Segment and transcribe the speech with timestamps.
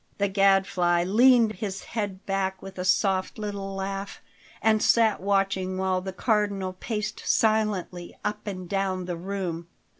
[0.17, 4.19] The Gadfly leaned his head back with a soft little laugh,
[4.59, 9.67] and sat watching while the Cardinal paced silently up and down the room.